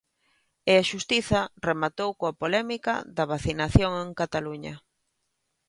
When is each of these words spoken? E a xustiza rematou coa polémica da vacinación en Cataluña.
E 0.71 0.73
a 0.81 0.87
xustiza 0.91 1.41
rematou 1.67 2.09
coa 2.19 2.37
polémica 2.41 2.93
da 3.17 3.25
vacinación 3.33 3.91
en 4.03 4.09
Cataluña. 4.21 4.75